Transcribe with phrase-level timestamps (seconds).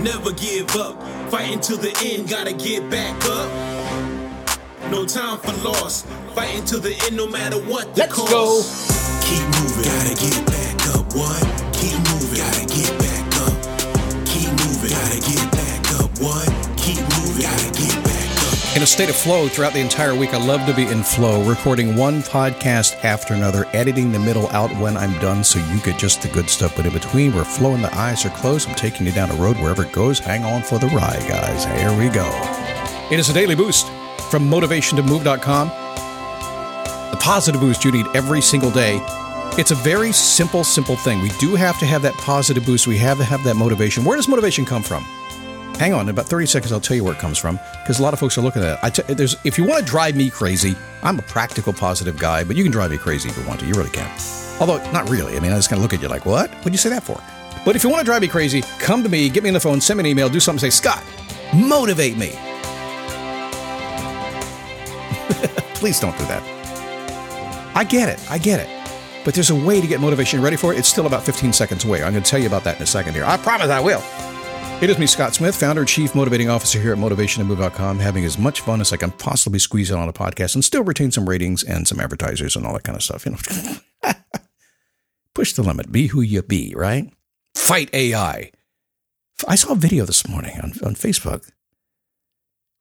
[0.00, 1.00] Never give up.
[1.30, 3.50] Fighting till the end, gotta get back up.
[4.90, 6.02] No time for loss.
[6.34, 8.30] Fighting till the end, no matter what the Let's cost.
[8.30, 8.62] go.
[9.26, 9.84] Keep moving.
[9.84, 11.14] Gotta get back up.
[11.14, 11.72] What?
[11.74, 12.21] Keep moving.
[18.74, 21.44] In a state of flow throughout the entire week, I love to be in flow,
[21.44, 25.98] recording one podcast after another, editing the middle out when I'm done so you get
[25.98, 26.74] just the good stuff.
[26.74, 28.70] But in between, we're flowing, the eyes are closed.
[28.70, 30.20] I'm taking you down a road wherever it goes.
[30.20, 31.66] Hang on for the ride, guys.
[31.66, 32.26] Here we go.
[33.10, 33.88] It is a daily boost
[34.30, 35.68] from motivationtomove.com.
[37.10, 39.00] The positive boost you need every single day.
[39.58, 41.20] It's a very simple, simple thing.
[41.20, 42.86] We do have to have that positive boost.
[42.86, 44.02] We have to have that motivation.
[44.02, 45.04] Where does motivation come from?
[45.82, 48.04] Hang on, in about 30 seconds, I'll tell you where it comes from because a
[48.04, 48.78] lot of folks are looking at it.
[48.84, 52.44] I t- there's, if you want to drive me crazy, I'm a practical, positive guy,
[52.44, 53.66] but you can drive me crazy if you want to.
[53.66, 54.08] You really can.
[54.60, 55.36] Although, not really.
[55.36, 56.54] I mean, I just kind of look at you like, what?
[56.58, 57.20] What'd you say that for?
[57.64, 59.60] But if you want to drive me crazy, come to me, get me on the
[59.60, 61.02] phone, send me an email, do something, say, Scott,
[61.52, 62.28] motivate me.
[65.74, 67.72] Please don't do that.
[67.74, 68.24] I get it.
[68.30, 68.68] I get it.
[69.24, 70.40] But there's a way to get motivation.
[70.40, 70.78] Ready for it?
[70.78, 72.04] It's still about 15 seconds away.
[72.04, 73.24] I'm going to tell you about that in a second here.
[73.24, 74.00] I promise I will.
[74.82, 78.36] It is me, Scott Smith, founder and chief motivating officer here at motivationtomove.com, having as
[78.36, 81.28] much fun as I can possibly squeeze in on a podcast and still retain some
[81.28, 83.24] ratings and some advertisers and all that kind of stuff.
[83.24, 83.36] You
[84.02, 84.12] know,
[85.36, 85.92] push the limit.
[85.92, 87.08] Be who you be, right?
[87.54, 88.50] Fight AI.
[89.46, 91.48] I saw a video this morning on, on Facebook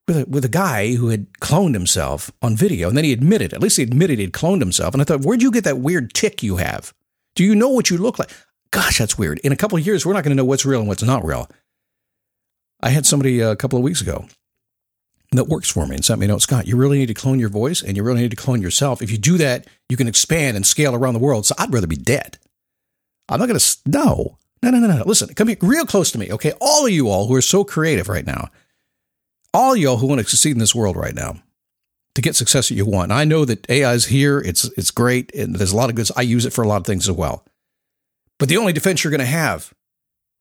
[0.07, 3.53] with a, with a guy who had cloned himself on video, and then he admitted,
[3.53, 4.95] at least he admitted he'd cloned himself.
[4.95, 6.95] And I thought, where'd you get that weird tick you have?
[7.35, 8.31] Do you know what you look like?
[8.71, 9.37] Gosh, that's weird.
[9.43, 11.23] In a couple of years, we're not going to know what's real and what's not
[11.23, 11.47] real.
[12.81, 14.25] I had somebody uh, a couple of weeks ago
[15.31, 17.39] that works for me and sent me a note, Scott, you really need to clone
[17.39, 19.01] your voice and you really need to clone yourself.
[19.01, 21.45] If you do that, you can expand and scale around the world.
[21.45, 22.37] So I'd rather be dead.
[23.29, 25.03] I'm not going to, no, no, no, no, no.
[25.05, 26.53] Listen, come here real close to me, okay?
[26.59, 28.49] All of you all who are so creative right now,
[29.53, 31.41] all y'all who want to succeed in this world right now,
[32.15, 33.11] to get success that you want.
[33.11, 34.39] I know that AI is here.
[34.39, 36.11] It's it's great, and there's a lot of goods.
[36.15, 37.45] I use it for a lot of things as well.
[38.37, 39.73] But the only defense you're going to have,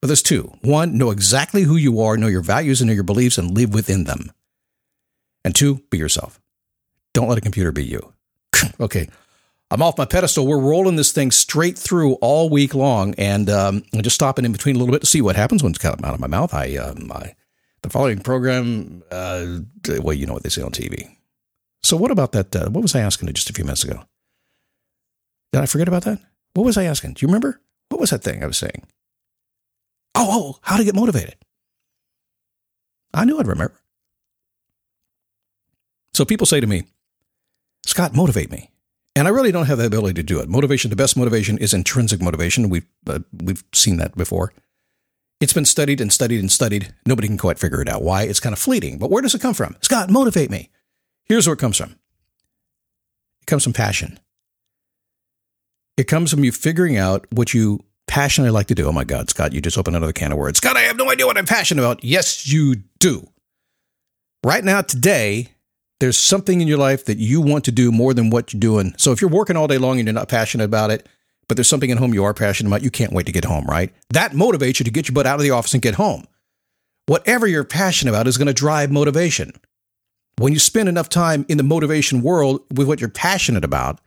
[0.02, 0.52] well, there's two.
[0.62, 3.74] One, know exactly who you are, know your values and know your beliefs, and live
[3.74, 4.32] within them.
[5.44, 6.40] And two, be yourself.
[7.12, 8.12] Don't let a computer be you.
[8.80, 9.08] okay.
[9.70, 10.46] I'm off my pedestal.
[10.46, 14.52] We're rolling this thing straight through all week long, and um, I'm just stopping in
[14.52, 16.52] between a little bit to see what happens when it's of out of my mouth.
[16.52, 17.34] I, um, I
[17.82, 19.58] the following program, uh,
[20.00, 21.16] well, you know what they say on TV.
[21.82, 22.54] So, what about that?
[22.54, 24.02] Uh, what was I asking just a few minutes ago?
[25.52, 26.18] Did I forget about that?
[26.54, 27.14] What was I asking?
[27.14, 27.60] Do you remember?
[27.88, 28.86] What was that thing I was saying?
[30.14, 31.36] Oh, oh, how to get motivated.
[33.14, 33.80] I knew I'd remember.
[36.14, 36.84] So, people say to me,
[37.86, 38.70] Scott, motivate me.
[39.16, 40.48] And I really don't have the ability to do it.
[40.48, 42.68] Motivation, the best motivation is intrinsic motivation.
[42.68, 44.52] We've, uh, we've seen that before.
[45.40, 46.94] It's been studied and studied and studied.
[47.06, 48.02] Nobody can quite figure it out.
[48.02, 48.22] Why?
[48.24, 48.98] It's kind of fleeting.
[48.98, 49.76] But where does it come from?
[49.80, 50.70] Scott, motivate me.
[51.24, 51.96] Here's where it comes from
[53.40, 54.20] it comes from passion.
[55.96, 58.88] It comes from you figuring out what you passionately like to do.
[58.88, 60.58] Oh my God, Scott, you just opened another can of words.
[60.58, 62.02] Scott, I have no idea what I'm passionate about.
[62.02, 63.28] Yes, you do.
[64.44, 65.48] Right now, today,
[66.00, 68.94] there's something in your life that you want to do more than what you're doing.
[68.98, 71.08] So if you're working all day long and you're not passionate about it,
[71.46, 73.64] but there's something at home you are passionate about, you can't wait to get home,
[73.66, 73.94] right?
[74.10, 76.26] That motivates you to get your butt out of the office and get home.
[77.06, 79.52] Whatever you're passionate about is going to drive motivation.
[80.36, 84.00] When you spend enough time in the motivation world with what you're passionate about,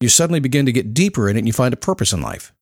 [0.00, 2.52] you suddenly begin to get deeper in it and you find a purpose in life.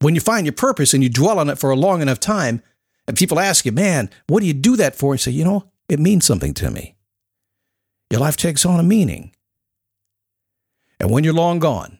[0.00, 2.62] When you find your purpose and you dwell on it for a long enough time,
[3.06, 5.12] and people ask you, man, what do you do that for?
[5.12, 6.96] And say, you know, it means something to me.
[8.10, 9.32] Your life takes on a meaning.
[11.00, 11.98] And when you're long gone,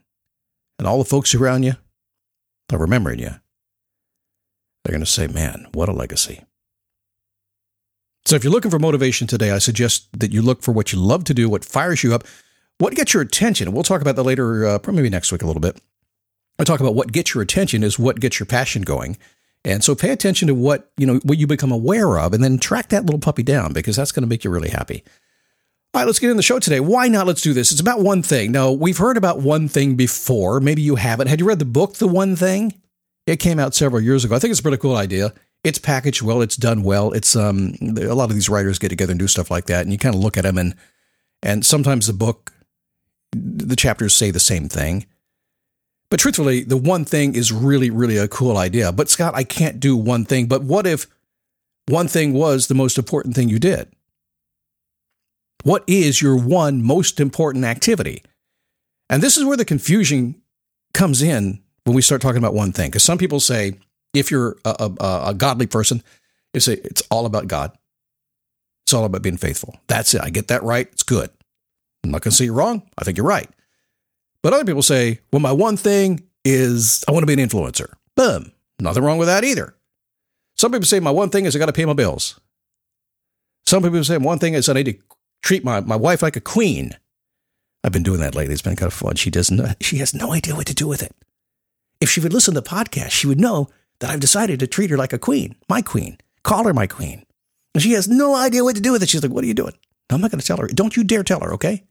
[0.79, 1.75] and all the folks around you
[2.73, 3.31] are remembering you,
[4.85, 6.45] they're going to say, man, what a legacy.
[8.25, 10.99] So if you're looking for motivation today, I suggest that you look for what you
[10.99, 12.25] love to do, what fires you up,
[12.79, 13.73] what gets your attention.
[13.73, 15.81] We'll talk about that later, uh, maybe next week a little bit.
[16.59, 19.17] I'll talk about what gets your attention is what gets your passion going.
[19.65, 22.59] And so pay attention to what, you know, what you become aware of and then
[22.59, 25.05] track that little puppy down because that's going to make you really happy.
[25.95, 26.81] All right, let's get in the show today.
[26.81, 27.27] Why not?
[27.27, 27.73] Let's do this.
[27.73, 28.53] It's about one thing.
[28.53, 30.61] Now, we've heard about one thing before.
[30.61, 31.29] Maybe you haven't.
[31.29, 32.75] Had you read the book, The One Thing?
[33.27, 34.37] It came out several years ago.
[34.37, 35.33] I think it's a pretty cool idea.
[35.65, 36.41] It's packaged well.
[36.41, 37.13] It's done well.
[37.13, 39.93] It's um a lot of these writers get together and do stuff like that, and
[39.93, 40.75] you kind of look at them and
[41.43, 42.53] and sometimes the book,
[43.33, 45.07] the chapters say the same thing.
[46.11, 48.93] But truthfully, the one thing is really, really a cool idea.
[48.93, 50.47] But Scott, I can't do one thing.
[50.47, 51.07] But what if
[51.87, 53.93] one thing was the most important thing you did?
[55.65, 58.23] What is your one most important activity?
[59.11, 60.41] And this is where the confusion
[60.95, 62.91] comes in when we start talking about one thing.
[62.91, 63.79] Because some people say,
[64.15, 66.03] if you're a, a, a godly person,
[66.55, 67.77] you say it's all about God.
[68.87, 69.79] It's all about being faithful.
[69.87, 70.23] That's it.
[70.23, 70.89] I get that right.
[70.93, 71.31] It's good.
[72.05, 72.89] I'm not going to say you're wrong.
[72.97, 73.51] I think you're right.
[74.43, 77.93] But other people say, well, my one thing is I want to be an influencer.
[78.17, 78.53] Boom.
[78.79, 79.75] Nothing wrong with that either.
[80.57, 82.41] Some people say my one thing is I got to pay my bills.
[83.67, 84.99] Some people say my one thing is I need to
[85.43, 86.97] treat my, my wife like a queen.
[87.85, 88.53] I've been doing that lately.
[88.53, 89.17] It's been kind of fun.
[89.17, 89.83] She doesn't.
[89.83, 91.15] She has no idea what to do with it.
[92.01, 93.69] If she would listen to the podcast, she would know
[94.01, 96.19] that I've decided to treat her like a queen, my queen.
[96.43, 97.25] Call her my queen.
[97.75, 99.09] And she has no idea what to do with it.
[99.09, 99.75] She's like, "What are you doing?"
[100.11, 100.69] I'm not going to tell her.
[100.69, 101.85] Don't you dare tell her, okay?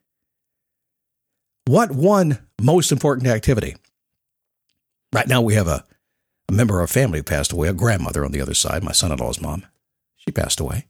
[1.67, 3.75] What one most important activity?
[5.11, 5.83] Right now, we have a,
[6.47, 8.93] a member of our family who passed away, a grandmother on the other side, my
[8.93, 9.65] son in law's mom.
[10.15, 10.87] She passed away.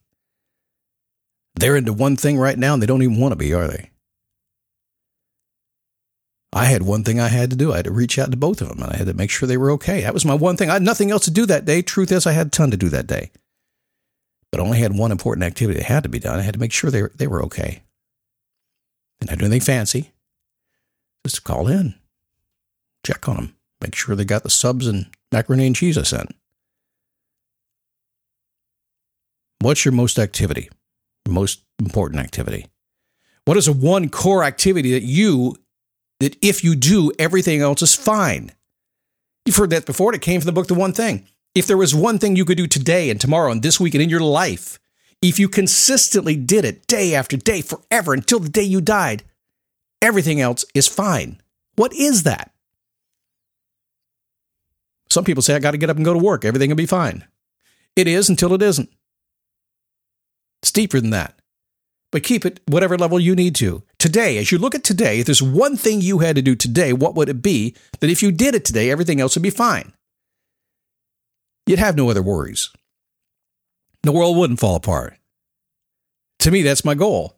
[1.55, 3.89] They're into one thing right now and they don't even want to be, are they?
[6.53, 7.73] I had one thing I had to do.
[7.73, 9.47] I had to reach out to both of them and I had to make sure
[9.47, 10.01] they were okay.
[10.01, 10.69] That was my one thing.
[10.69, 11.81] I had nothing else to do that day.
[11.81, 13.31] Truth is, I had a ton to do that day.
[14.51, 16.37] But I only had one important activity that had to be done.
[16.37, 17.81] I had to make sure they were, they were okay.
[19.19, 20.13] Didn't have to do anything fancy.
[21.25, 21.95] Just call in,
[23.05, 26.33] check on them, make sure they got the subs and macaroni and cheese I sent.
[29.59, 30.69] What's your most activity?
[31.27, 32.67] Most important activity?
[33.45, 35.55] What is the one core activity that you
[36.19, 38.51] that if you do, everything else is fine.
[39.45, 40.13] You've heard that before.
[40.13, 41.27] It came from the book, The One Thing.
[41.55, 44.03] If there was one thing you could do today and tomorrow and this week and
[44.03, 44.79] in your life,
[45.21, 49.23] if you consistently did it day after day, forever until the day you died,
[50.01, 51.41] everything else is fine.
[51.75, 52.51] What is that?
[55.09, 56.43] Some people say, I got to get up and go to work.
[56.43, 57.25] Everything will be fine.
[57.95, 58.89] It is until it isn't.
[60.61, 61.37] It's deeper than that
[62.11, 63.83] but keep it whatever level you need to.
[63.99, 66.93] Today, as you look at today, if there's one thing you had to do today,
[66.93, 69.93] what would it be that if you did it today, everything else would be fine?
[71.65, 72.69] You'd have no other worries.
[74.03, 75.17] The world wouldn't fall apart.
[76.39, 77.36] To me, that's my goal.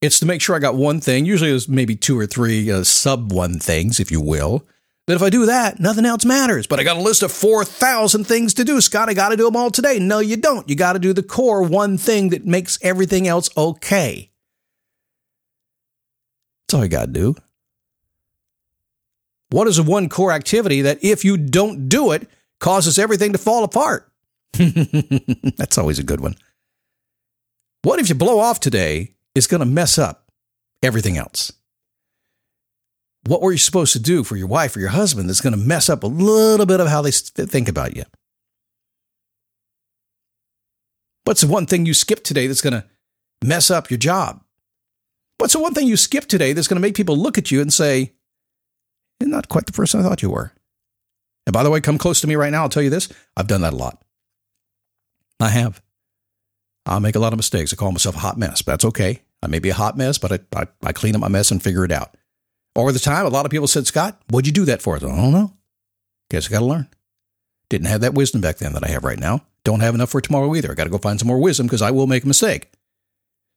[0.00, 2.84] It's to make sure I got one thing, usually there's maybe two or three uh,
[2.84, 4.64] sub one things, if you will,
[5.06, 6.68] that if I do that, nothing else matters.
[6.68, 8.80] But I got a list of 4,000 things to do.
[8.80, 9.98] Scott, I got to do them all today.
[9.98, 10.68] No, you don't.
[10.68, 14.30] You got to do the core one thing that makes everything else okay.
[16.68, 17.34] That's all you got to do.
[19.50, 22.28] What is the one core activity that if you don't do it,
[22.60, 24.12] causes everything to fall apart?
[24.52, 26.36] That's always a good one.
[27.82, 30.30] What if you blow off today is going to mess up
[30.82, 31.52] everything else?
[33.28, 35.58] what were you supposed to do for your wife or your husband that's going to
[35.58, 38.04] mess up a little bit of how they think about you?
[41.24, 42.86] What's the one thing you skipped today that's going to
[43.44, 44.42] mess up your job?
[45.36, 47.60] What's the one thing you skipped today that's going to make people look at you
[47.60, 48.14] and say,
[49.20, 50.52] You're not quite the person I thought you were?
[51.46, 52.62] And by the way, come close to me right now.
[52.62, 54.02] I'll tell you this I've done that a lot.
[55.38, 55.82] I have.
[56.86, 57.74] I make a lot of mistakes.
[57.74, 59.20] I call myself a hot mess, but that's okay.
[59.42, 61.62] I may be a hot mess, but I, I, I clean up my mess and
[61.62, 62.16] figure it out.
[62.74, 64.96] Over the time, a lot of people said, Scott, what'd you do that for?
[64.96, 65.52] I don't know.
[66.30, 66.88] Guess I got to learn.
[67.70, 69.42] Didn't have that wisdom back then that I have right now.
[69.64, 70.70] Don't have enough for tomorrow either.
[70.70, 72.70] I got to go find some more wisdom because I will make a mistake.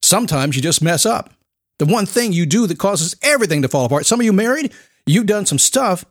[0.01, 1.31] Sometimes you just mess up.
[1.79, 4.05] The one thing you do that causes everything to fall apart.
[4.05, 4.71] Some of you married,
[5.05, 6.05] you've done some stuff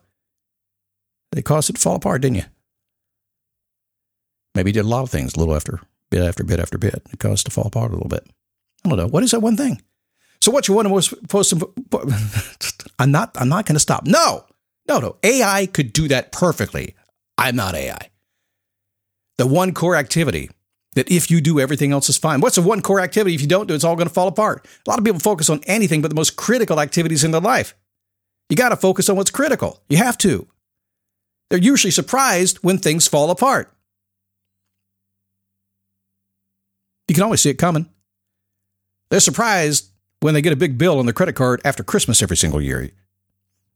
[1.31, 2.43] that caused it to fall apart, didn't you?
[4.55, 7.03] Maybe you did a lot of things, little after bit after bit after bit.
[7.11, 8.27] It caused it to fall apart a little bit.
[8.85, 9.07] I don't know.
[9.07, 9.81] What is that one thing?
[10.41, 11.53] So what you want to post?
[12.99, 13.31] I'm not.
[13.35, 14.05] I'm not going to stop.
[14.05, 14.45] No,
[14.87, 15.17] no, no.
[15.23, 16.95] AI could do that perfectly.
[17.37, 18.09] I'm not AI.
[19.37, 20.49] The one core activity
[20.93, 22.41] that if you do, everything else is fine.
[22.41, 23.35] What's the one core activity?
[23.35, 24.65] If you don't do, it's all going to fall apart.
[24.85, 27.75] A lot of people focus on anything but the most critical activities in their life.
[28.49, 29.81] You got to focus on what's critical.
[29.87, 30.47] You have to.
[31.49, 33.73] They're usually surprised when things fall apart.
[37.07, 37.89] You can always see it coming.
[39.11, 39.89] They're surprised
[40.21, 42.89] when they get a big bill on their credit card after Christmas every single year.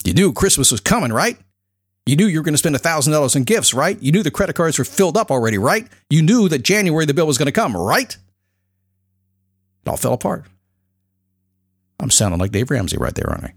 [0.06, 1.38] You knew Christmas was coming, right?
[2.06, 4.02] You knew you were going to spend $1,000 in gifts, right?
[4.02, 5.88] You knew the credit cards were filled up already, right?
[6.10, 8.16] You knew that January the bill was going to come, right?
[9.86, 10.46] It all fell apart.
[12.00, 13.54] I'm sounding like Dave Ramsey right there, aren't I?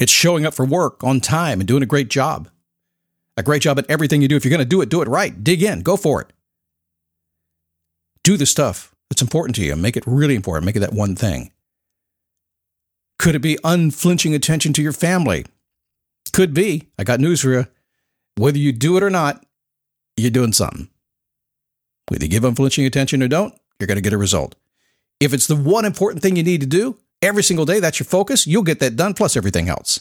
[0.00, 2.48] It's showing up for work on time and doing a great job.
[3.36, 4.36] A great job at everything you do.
[4.36, 5.44] If you're going to do it, do it right.
[5.44, 6.32] Dig in, go for it.
[8.26, 9.76] Do the stuff that's important to you.
[9.76, 10.66] Make it really important.
[10.66, 11.52] Make it that one thing.
[13.20, 15.46] Could it be unflinching attention to your family?
[16.32, 16.88] Could be.
[16.98, 17.66] I got news for you.
[18.34, 19.46] Whether you do it or not,
[20.16, 20.88] you're doing something.
[22.08, 24.56] Whether you give unflinching attention or don't, you're going to get a result.
[25.20, 28.06] If it's the one important thing you need to do every single day, that's your
[28.06, 30.00] focus, you'll get that done plus everything else.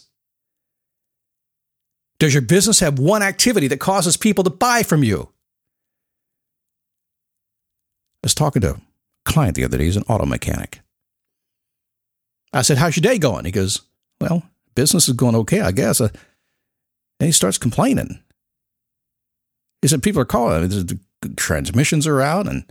[2.17, 5.29] Does your business have one activity that causes people to buy from you?
[8.25, 8.81] Was talking to a
[9.23, 10.81] client the other day, he's an auto mechanic.
[12.51, 13.45] I said, How's your day going?
[13.45, 13.81] He goes,
[14.19, 14.41] Well,
[14.73, 16.01] business is going okay, I guess.
[16.01, 16.09] Uh,
[17.19, 18.23] and he starts complaining.
[19.83, 20.67] He said, People are calling.
[20.67, 20.99] The
[21.37, 22.65] transmissions are out and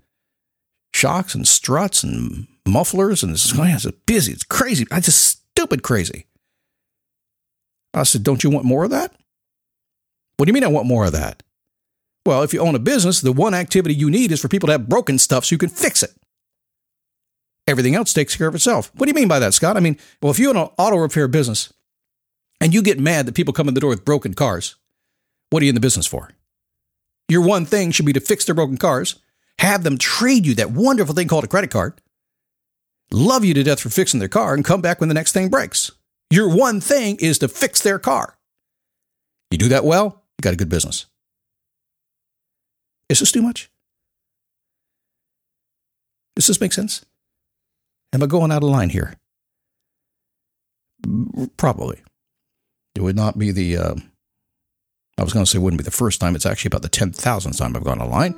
[0.93, 3.23] shocks and struts and mufflers.
[3.23, 4.33] And it's, it's busy.
[4.33, 4.89] It's crazy.
[4.91, 6.27] I just stupid crazy.
[7.95, 9.15] I said, Don't you want more of that?
[10.37, 11.45] What do you mean I want more of that?
[12.27, 14.73] Well, if you own a business, the one activity you need is for people to
[14.73, 16.11] have broken stuff so you can fix it.
[17.67, 18.91] Everything else takes care of itself.
[18.95, 19.77] What do you mean by that, Scott?
[19.77, 21.73] I mean, well, if you own an auto repair business
[22.61, 24.77] and you get mad that people come in the door with broken cars,
[25.51, 26.31] what are you in the business for?
[27.29, 29.17] Your one thing should be to fix their broken cars,
[29.59, 32.01] have them trade you that wonderful thing called a credit card,
[33.11, 35.49] love you to death for fixing their car, and come back when the next thing
[35.49, 35.91] breaks.
[36.31, 38.37] Your one thing is to fix their car.
[39.51, 41.07] You do that well, you got a good business.
[43.09, 43.71] Is this too much?
[46.37, 47.05] Does this make sense?
[48.13, 49.15] Am I going out of line here?
[51.57, 52.03] Probably.
[52.95, 53.95] It would not be the, uh,
[55.19, 56.35] I was going to say it wouldn't be the first time.
[56.35, 58.35] It's actually about the 10,000th time I've gone out of line.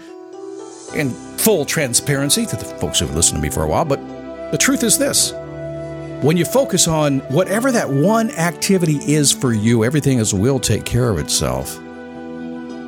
[0.95, 4.01] In full transparency to the folks who've listened to me for a while, but
[4.51, 5.33] the truth is this
[6.23, 10.85] when you focus on whatever that one activity is for you, everything else will take
[10.87, 11.79] care of itself.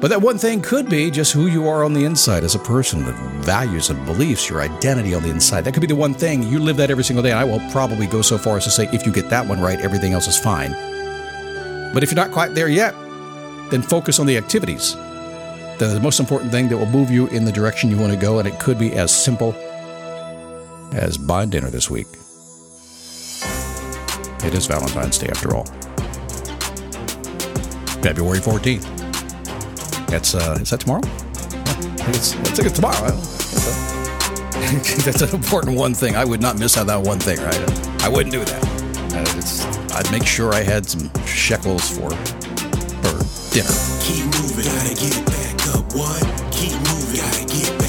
[0.01, 2.61] But that one thing could be just who you are on the inside as a
[2.61, 3.13] person, the
[3.43, 5.63] values and beliefs, your identity on the inside.
[5.65, 6.45] That could be the one thing.
[6.45, 7.33] You live that every single day.
[7.33, 9.81] I will probably go so far as to say if you get that one right,
[9.81, 10.71] everything else is fine.
[11.93, 12.95] But if you're not quite there yet,
[13.71, 14.95] then focus on the activities.
[14.95, 18.19] They're the most important thing that will move you in the direction you want to
[18.19, 19.53] go, and it could be as simple
[20.93, 22.07] as buying dinner this week.
[24.45, 25.65] It is Valentine's Day after all.
[28.01, 29.08] February 14th.
[30.09, 31.03] That's uh, is that tomorrow?
[31.05, 33.11] I it's, I think it's tomorrow.
[35.05, 36.17] That's an important one thing.
[36.17, 38.03] I would not miss out that one thing, right?
[38.03, 38.65] I wouldn't do that.
[39.15, 43.19] Uh, I'd make sure I had some shekels for for
[43.53, 43.71] dinner.
[44.01, 45.85] Keep moving, gotta get back up.
[45.95, 46.23] What?
[46.53, 47.88] Keep moving, gotta get back.